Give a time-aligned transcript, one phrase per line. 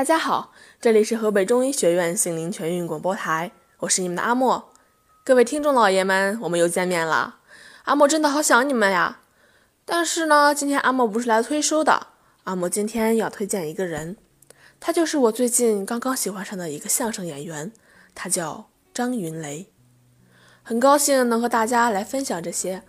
[0.00, 4.72] 大家好，这里是河北中医学院心灵全运广播台，我是你们的阿莫。
[5.22, 7.40] 各位听众老爷们，我们又见面了。
[7.82, 9.20] 阿莫真的好想你们呀！
[9.84, 12.06] 但是呢，今天阿莫不是来推书的，
[12.44, 14.16] 阿莫今天要推荐一个人，
[14.80, 17.70] 他就是我最近刚刚喜欢上的一个相声演员，
[18.14, 19.70] 他叫张云雷。
[20.62, 22.82] 很高兴能和大家来分享这些。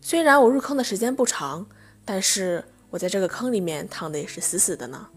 [0.00, 1.66] 虽然我入坑的时间不长，
[2.04, 5.08] 但是我在这个坑里面躺的也是死死的呢。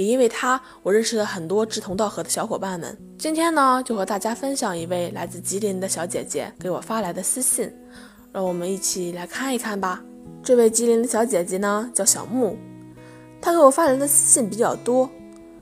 [0.00, 2.96] 也因为他，我认识了很多志同道合的小伙伴们。
[3.18, 7.70] 今天呢，就和大家分享一位来自吉林的小姐姐给我发来的私信，
[8.32, 10.02] 让我们一起来看一看吧。
[10.42, 12.56] 这位吉林的小姐姐呢，叫小木，
[13.42, 15.10] 她给我发来的私信比较多，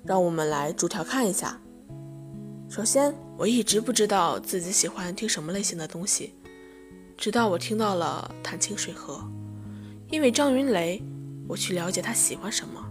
[0.05, 1.59] 让我们来逐条看一下。
[2.69, 6.33] 首先，我一直不知道自己喜欢听什么类型的东西，
[7.17, 9.15] 直到我听到了《谈情水河》，
[10.13, 11.03] 因为张云雷，
[11.49, 12.88] 我去了解他喜欢什么。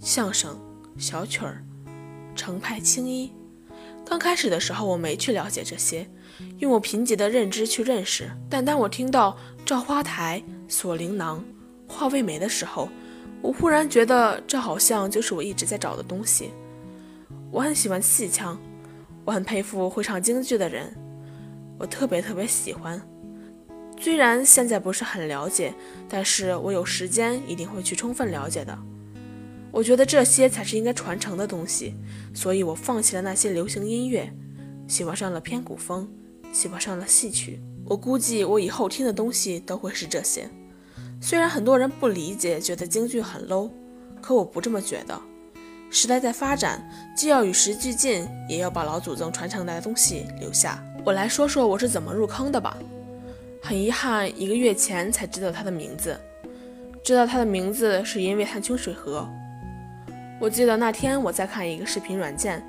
[0.00, 0.58] 相声、
[0.96, 1.64] 小曲儿、
[2.34, 3.32] 程派、青衣。
[4.04, 6.08] 刚开始的时候，我没去了解这些，
[6.58, 8.30] 用我贫瘠的认知去认识。
[8.48, 11.44] 但当我听到赵花台、锁灵囊、
[11.86, 12.88] 画未眉的时候，
[13.42, 16.52] 我忽然觉得这好像就是我一直在找的东西。
[17.50, 18.58] 我很喜欢戏腔，
[19.24, 20.96] 我很佩服会唱京剧的人，
[21.78, 23.00] 我特别特别喜欢。
[24.00, 25.74] 虽然现在不是很了解，
[26.08, 28.78] 但是我有时间一定会去充分了解的。
[29.70, 31.94] 我觉得这些才是应该传承的东西，
[32.34, 34.32] 所以我放弃了那些流行音乐，
[34.86, 36.08] 喜欢上了偏古风，
[36.52, 37.60] 喜欢上了戏曲。
[37.84, 40.48] 我估计我以后听的东西都会是这些。
[41.20, 43.70] 虽然很多人不理解，觉得京剧很 low，
[44.20, 45.20] 可我不这么觉得。
[45.90, 50.82] 时代在发展，既要与时俱进，也要把老祖宗传承来的东西留下。
[51.04, 52.76] 我来说说我是怎么入坑的吧。
[53.62, 56.18] 很遗憾，一个月前才知道他的名字。
[57.02, 59.20] 知道他的名字是因为《探清水河》。
[60.40, 62.62] 我记得那天我在看一个视频软件，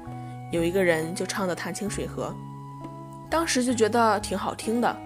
[0.52, 2.36] 有一个人就唱的《探清水河》，
[3.30, 4.98] 当时就觉得挺好听的，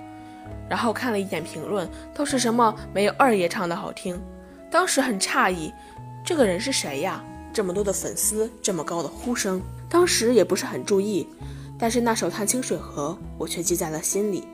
[0.69, 4.17] 然后看了一眼评论，都是什么没有二爷唱的好听，
[4.71, 5.73] 当时很诧异，
[6.23, 7.21] 这个人是谁呀？
[7.51, 11.27] 这么多的粉丝，这么高的呼声，当时也不是很注意，
[11.77, 14.47] 但是那首《探清水河》我却记在了心里。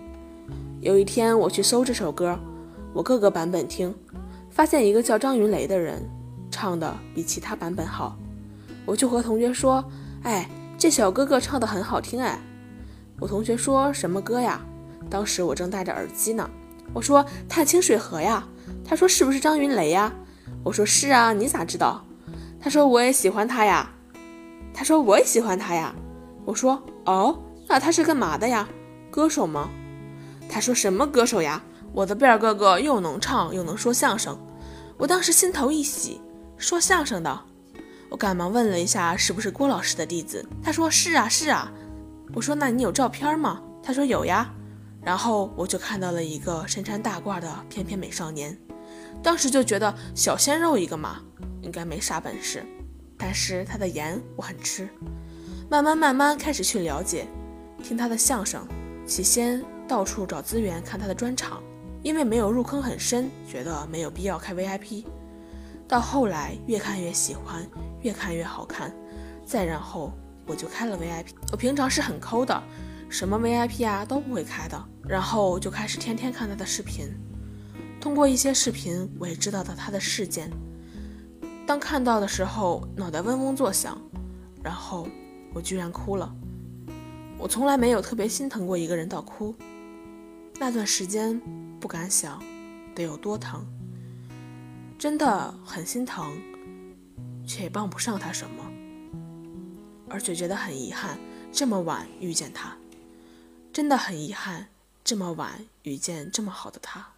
[0.81, 2.37] 有一天我去搜这首歌，
[2.91, 3.93] 我各个版本听，
[4.49, 6.03] 发现一个叫张云雷的人。
[6.51, 8.17] 唱的比其他版本好，
[8.85, 9.83] 我就和同学说
[10.23, 12.39] ：“哎，这小哥哥唱的很好听哎。”
[13.19, 14.61] 我同学说什么歌呀？
[15.09, 16.49] 当时我正戴着耳机呢。
[16.93, 18.47] 我说《探清水河》呀。
[18.85, 20.11] 他说是不是张云雷呀？
[20.63, 22.03] 我说是啊，你咋知道？
[22.59, 23.91] 他说我也喜欢他呀。
[24.73, 25.93] 他说我也喜欢他呀。
[26.45, 27.37] 我说哦，
[27.67, 28.67] 那他是干嘛的呀？
[29.11, 29.69] 歌手吗？
[30.49, 31.61] 他说什么歌手呀？
[31.91, 34.37] 我的贝尔哥哥又能唱又能说相声。
[34.97, 36.21] 我当时心头一喜。
[36.59, 37.41] 说相声的，
[38.09, 40.45] 我赶忙问了一下是不是郭老师的弟子。
[40.61, 41.71] 他说是啊是啊。
[42.35, 43.63] 我说那你有照片吗？
[43.81, 44.53] 他说有呀。
[45.01, 48.55] 然后我就看到了一个身穿大褂的翩翩美少年，
[49.23, 51.21] 当时就觉得小鲜肉一个嘛，
[51.61, 52.61] 应该没啥本事。
[53.17, 54.89] 但是他的颜我很吃，
[55.69, 57.25] 慢慢慢慢开始去了解，
[57.81, 58.67] 听他的相声。
[59.07, 61.63] 起先到处找资源看他的专场，
[62.03, 65.05] 因为没有入坑很深，觉得没有必要开 VIP。
[65.89, 67.67] 到后来越看越喜欢，
[68.03, 68.93] 越看越好看，
[69.43, 70.13] 再然后
[70.45, 71.31] 我就开了 VIP。
[71.51, 72.63] 我平常是很抠的，
[73.09, 74.79] 什么 VIP 啊都不会开的。
[75.07, 77.07] 然后就开始天天看他的视频，
[77.99, 80.51] 通过一些视频，我也知道了他的事件。
[81.65, 83.99] 当看到的时候，脑袋嗡嗡作响，
[84.63, 85.07] 然后
[85.55, 86.31] 我居然哭了。
[87.39, 89.55] 我从来没有特别心疼过一个人到哭，
[90.59, 91.41] 那段时间
[91.79, 92.39] 不敢想
[92.93, 93.65] 得有多疼。
[94.99, 96.37] 真的很心疼，
[97.47, 98.69] 却也帮不上他什么，
[100.09, 101.17] 而且觉得很遗憾，
[101.53, 102.77] 这么晚遇见他，
[103.71, 104.67] 真的很遗憾，
[105.01, 107.13] 这么晚遇见这么好的他。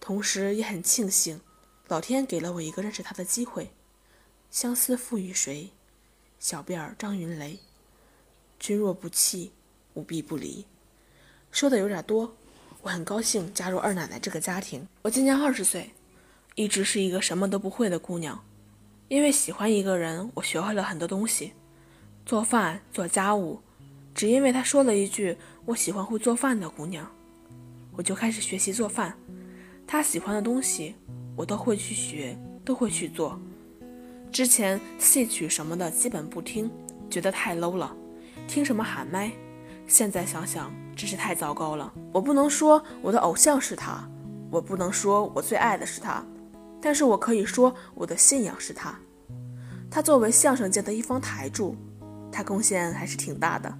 [0.00, 1.42] 同时也很庆幸，
[1.88, 3.70] 老天给了我一个认识他的机会。
[4.50, 5.68] 相思赋予谁？
[6.38, 7.58] 小辫儿张云雷。
[8.58, 9.52] 君若不弃，
[9.92, 10.64] 吾必不离。
[11.52, 12.34] 说的有点多，
[12.80, 14.88] 我很高兴加入二奶奶这个家庭。
[15.02, 15.90] 我今年二十岁。
[16.60, 18.38] 一直是一个什么都不会的姑娘，
[19.08, 21.54] 因为喜欢一个人，我学会了很多东西，
[22.26, 23.62] 做饭、做家务。
[24.14, 27.10] 只因为他说了一句“我喜欢会做饭的姑娘”，
[27.96, 29.16] 我就开始学习做饭。
[29.86, 30.94] 他喜欢的东西，
[31.34, 33.40] 我都会去学，都会去做。
[34.30, 36.70] 之前戏曲什么的基本不听，
[37.08, 37.96] 觉得太 low 了，
[38.46, 39.32] 听什么喊麦。
[39.86, 41.90] 现在想想，真是太糟糕了。
[42.12, 44.06] 我不能说我的偶像是他，
[44.50, 46.22] 我不能说我最爱的是他。
[46.80, 48.98] 但是我可以说，我的信仰是他。
[49.90, 51.76] 他作为相声界的一方台柱，
[52.30, 53.72] 他贡献还是挺大的。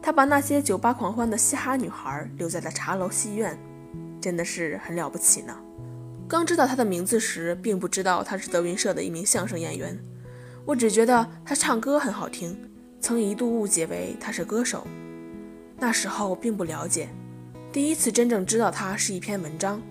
[0.00, 3.58] 他把那些酒吧狂欢的嘻哈女孩留在了茶楼戏院，
[4.20, 5.56] 真的是很了不起呢。
[6.26, 9.98] 刚知道他的名字时，并不知道他是德云社的一名相声演员，
[10.64, 12.58] 我只觉得他唱歌很好听，
[13.00, 14.86] 曾一度误解为他是歌手。
[15.78, 17.08] 那时候并不了解，
[17.70, 19.82] 第一次真正知道他是一篇文章，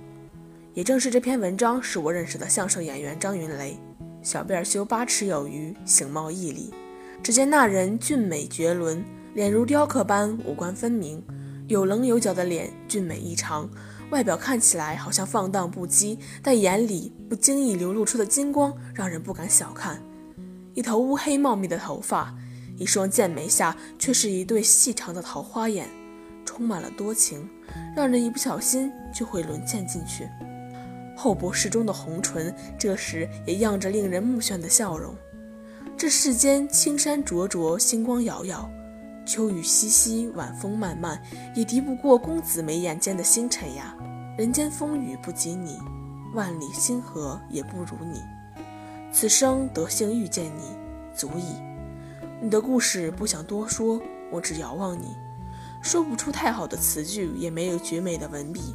[0.73, 3.77] 也正是这篇文章使我认识的相声演员张云雷。
[4.21, 6.73] 小辫儿修八尺有余，形貌屹立。
[7.21, 9.03] 只见那人俊美绝伦，
[9.33, 11.23] 脸如雕刻般，五官分明，
[11.67, 13.69] 有棱有角的脸俊美异常。
[14.09, 20.01] 外表看起来好像放荡不羁，但眼里不经意流露出的金光让人不敢小看。
[20.73, 22.35] 一头乌黑茂密的头发，
[22.77, 25.87] 一双剑眉下却是一对细长的桃花眼，
[26.45, 27.47] 充满了多情，
[27.95, 30.27] 让人一不小心就会沦陷进去。
[31.15, 35.15] 厚薄适中的红唇，这时也漾着令人目眩的笑容。
[35.95, 38.69] 这世间青山灼灼，星光遥遥，
[39.25, 41.21] 秋雨淅淅，晚风漫漫，
[41.56, 43.95] 也敌不过公子眉眼间的星辰呀。
[44.38, 45.77] 人间风雨不及你，
[46.33, 48.19] 万里星河也不如你。
[49.12, 50.63] 此生得幸遇见你，
[51.15, 51.56] 足矣。
[52.42, 54.01] 你的故事不想多说，
[54.31, 55.15] 我只遥望你，
[55.83, 58.74] 说不出太好的词句，也没有绝美的文笔，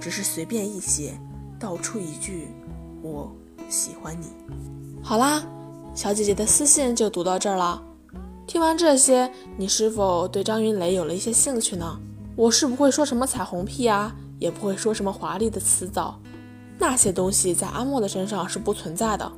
[0.00, 1.12] 只是随便一写。
[1.60, 2.48] 道出一句
[3.04, 3.30] “我
[3.68, 4.28] 喜欢你”。
[5.04, 5.42] 好啦，
[5.94, 7.80] 小姐姐的私信就读到这儿了。
[8.46, 12.00] 听完这些，你是否对张云雷有了一些兴趣呢？
[12.34, 16.18] 我是不会说什么彩虹屁啊，也不会说什么华丽的词藻，
[16.78, 19.30] 那些东西在阿莫的身上是不存在的。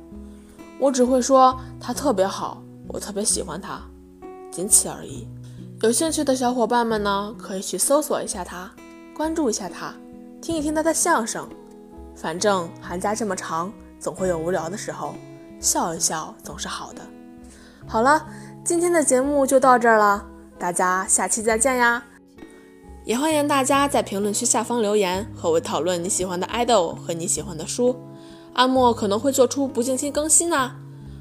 [0.79, 3.81] 我只会说他特别好，我特别喜欢他，
[4.49, 5.27] 仅此而已。
[5.81, 8.71] 有兴趣的小伙伴们呢，可以去搜索一下他，
[9.13, 9.93] 关注一下他，
[10.41, 11.47] 听一听他的相声。
[12.23, 15.13] 反正寒假这么长，总会有无聊的时候，
[15.59, 17.01] 笑一笑总是好的。
[17.85, 18.25] 好了，
[18.63, 20.25] 今天的节目就到这儿了，
[20.57, 22.01] 大家下期再见呀！
[23.03, 27.93] 也欢迎大家在评论区下方留言，和我讨论你喜欢的爱豆和你喜欢的书。
[28.53, 30.77] 阿莫可能会做出不定期更新呢。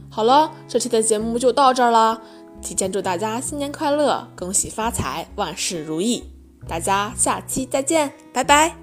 [0.09, 2.23] 好了，这期的节目就到这儿了，
[2.61, 6.23] 提前祝大家新年快乐，恭喜发财，万事如意！
[6.69, 8.77] 大家下期再见，拜拜。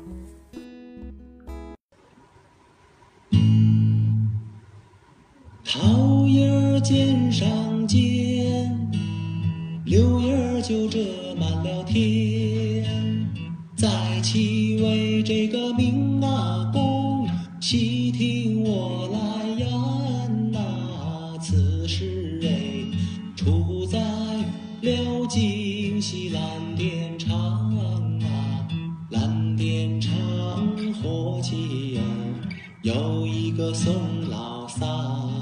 [5.71, 7.47] 桃叶儿尖上
[7.85, 8.75] 尖，
[9.85, 10.97] 柳叶儿就遮
[11.39, 12.83] 满了天。
[13.75, 13.87] 在
[14.23, 17.29] 其为这个明阿公，
[17.61, 21.37] 细听我来言呐。
[21.39, 22.89] 此时哎，
[23.35, 26.41] 处在了京西蓝
[26.75, 27.37] 靛厂
[28.23, 28.67] 啊，
[29.11, 30.11] 蓝靛厂
[30.95, 32.01] 火器儿
[32.81, 33.93] 有一个宋
[34.31, 35.38] 老三。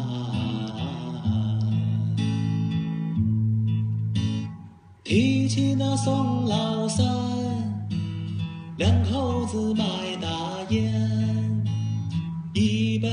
[5.08, 7.08] 提起那宋老三，
[8.78, 9.84] 两口子卖
[10.22, 10.28] 大
[10.68, 11.64] 烟，
[12.54, 13.08] 一杯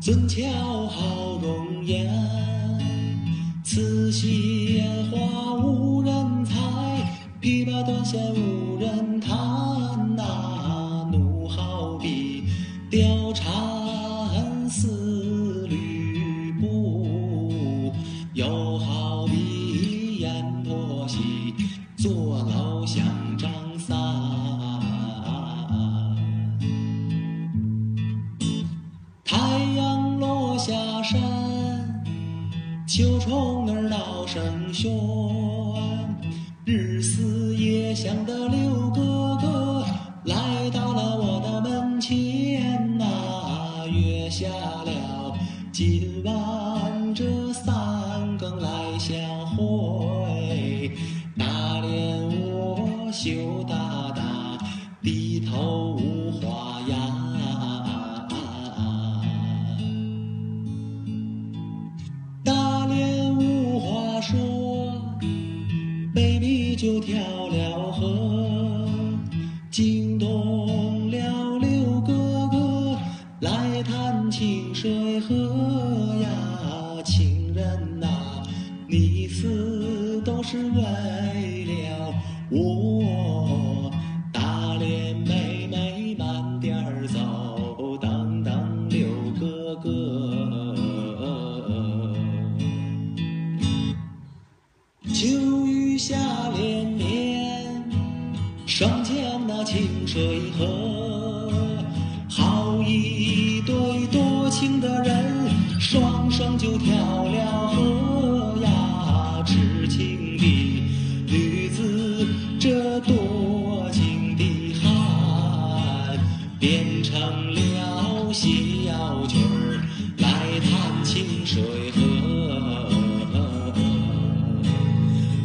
[0.00, 0.50] 俊俏
[0.86, 2.10] 好容颜，
[3.62, 6.54] 此鲜花无人采，
[7.38, 8.59] 琵琶断弦无
[66.80, 67.14] 就跳
[67.48, 68.88] 了河，
[69.70, 72.98] 惊动了六哥哥
[73.40, 75.34] 来探清水河
[76.22, 78.08] 呀，情人呐，
[78.88, 79.28] 你。
[79.40, 80.82] 死都是为
[81.64, 82.14] 了
[82.50, 82.99] 我。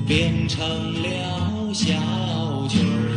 [0.07, 1.95] 变成了小
[2.69, 3.14] 曲儿。